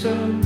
sun 0.00 0.39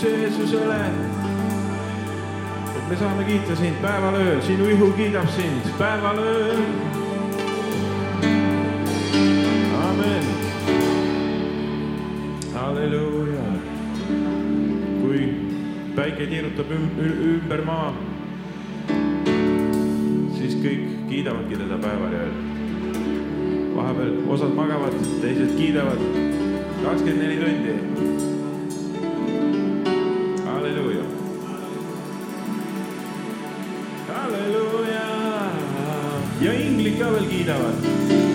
kiitus 0.00 0.40
Jeesusele, 0.40 0.76
et 2.76 2.88
me 2.88 2.96
saame 2.96 3.24
kiita 3.24 3.56
sind 3.56 3.76
päeval 3.82 4.14
ööl, 4.16 4.40
sinu 4.42 4.68
ihu 4.72 4.92
kiidab 4.96 5.28
sind 5.34 5.66
päeval 5.78 6.18
ööl. 6.18 6.62
amen. 9.76 10.24
halleluuja. 12.54 13.44
kui 15.02 15.20
päike 15.96 16.26
tiirutab 16.32 16.72
ümber 16.72 17.64
maa, 17.64 17.92
siis 20.38 20.56
kõik 20.64 20.88
kiidavadki 21.12 21.60
teda 21.60 21.80
päeval 21.84 22.16
ja 22.16 22.24
ööl 22.24 22.40
vahepeal 23.76 24.16
osad 24.32 24.56
magavad, 24.56 24.96
teised 25.20 25.56
kiidavad. 25.60 26.08
kakskümmend 26.80 27.22
neli 27.22 27.36
tundi 27.44 28.29
halleluuja 36.40 36.52
ja 36.52 36.52
inglid 36.52 36.98
ka 36.98 37.10
veel 37.12 37.26
kiidavad. 37.28 38.29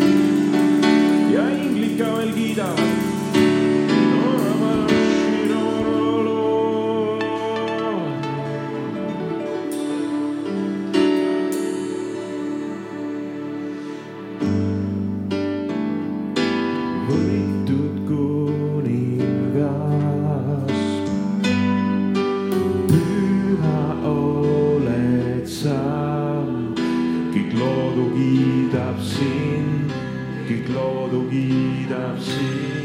Kõik 31.16 31.22
loodu 31.22 31.30
kiidab 31.30 32.20
sind. 32.20 32.85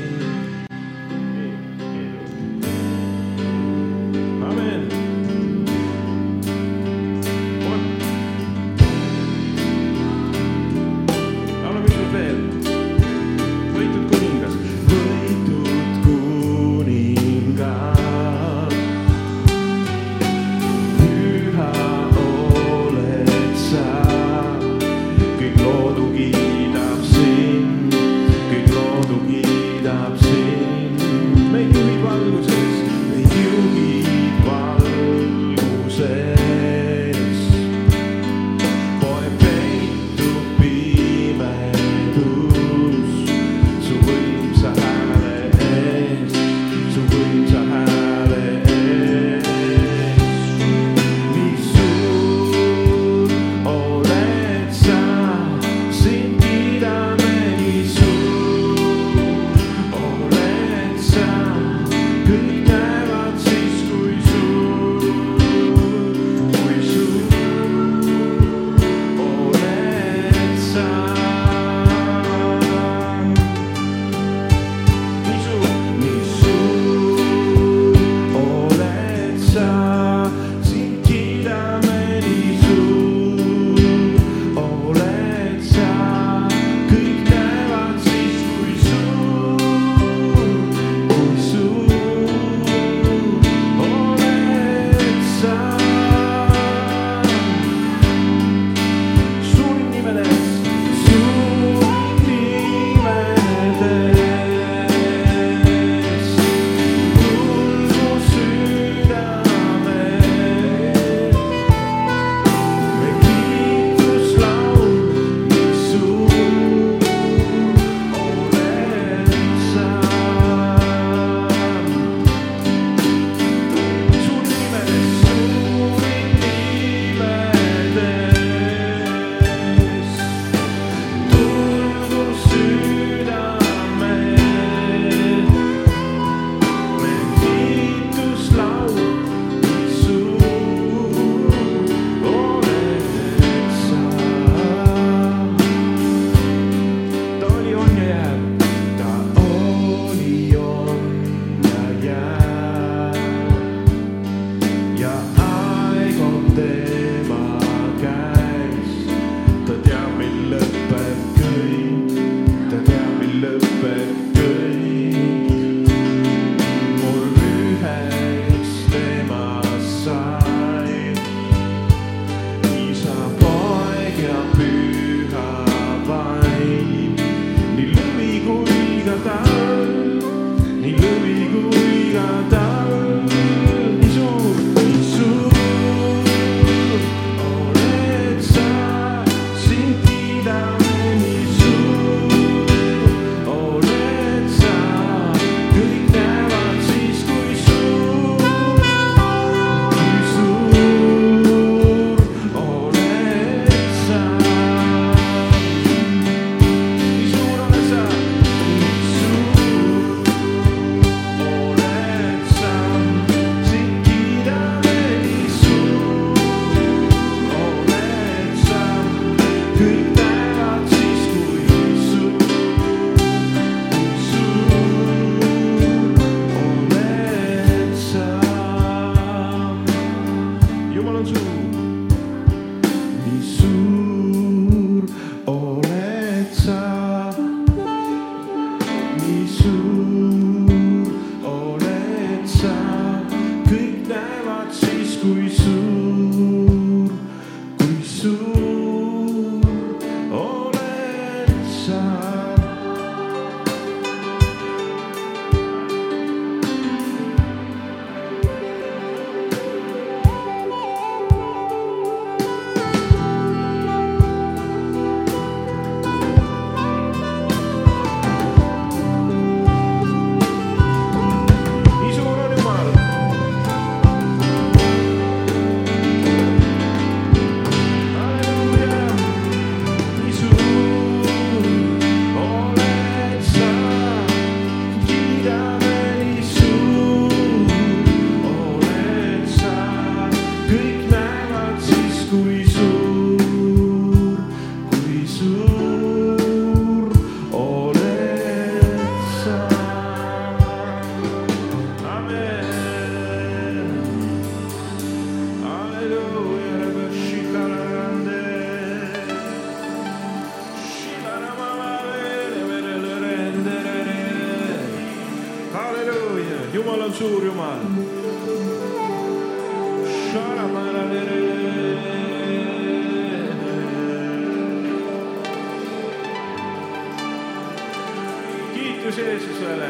Kiitus 329.00 329.18
Jeesusele, 329.18 329.88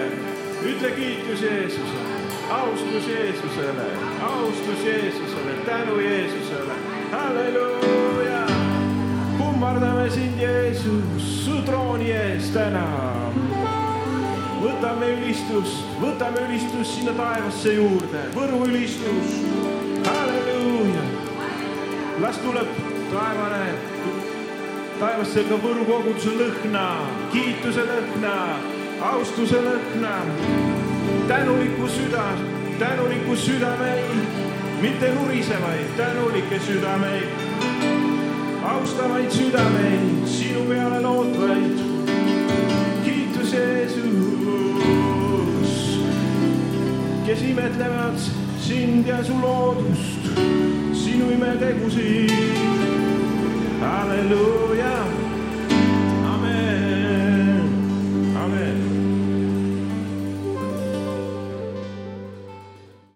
ütle 0.62 0.90
kiitus 0.90 1.43
Jeesusele, 1.43 2.17
austus 2.50 3.09
Jeesusele, 3.09 3.87
austus 4.23 4.85
Jeesusele, 4.85 5.52
tänu 5.67 6.00
Jeesusele, 6.00 6.73
halleluuja. 7.12 8.47
kummardame 9.38 10.11
sind, 10.11 10.38
Jeesus, 10.40 11.44
su 11.44 11.62
trooni 11.62 12.12
ees 12.12 12.51
täna. 12.55 12.87
Võtame 14.62 15.11
ülistust, 15.18 15.85
võtame 16.01 16.46
ülistust 16.46 16.94
sinna 16.94 17.12
taevasse 17.12 17.75
juurde, 17.75 18.25
Võru 18.35 18.64
ülistus, 18.68 19.38
halleluuja. 20.07 21.07
las 22.20 22.38
tuleb 22.38 22.68
taevane, 23.11 23.73
taevasse 25.01 25.49
ka 25.49 25.64
Võru 25.64 25.85
koguduse 25.85 26.37
lõhna, 26.37 26.90
kiituse 27.33 27.88
lõhna, 27.90 28.37
austuse 29.00 29.56
lõhna, 29.64 30.14
tänulikku 31.28 31.88
süda, 31.88 32.24
tänulikku 32.78 33.36
südameid, 33.36 34.16
mitte 34.80 35.12
nurisevaid, 35.14 35.86
tänulikke 35.96 36.60
südameid, 36.66 37.28
austavaid 38.72 39.30
südameid, 39.30 40.26
sinu 40.28 40.64
peale 40.68 41.00
lootvaid. 41.02 41.80
Kiitus 43.04 43.52
Jeesus, 43.52 44.04
kes 47.26 47.42
imetlevad 47.42 48.18
sind 48.60 49.06
ja 49.08 49.24
su 49.24 49.40
loodust, 49.40 50.28
sinu 50.92 51.30
imetegusid. 51.30 52.30
halleluuja, 53.80 55.19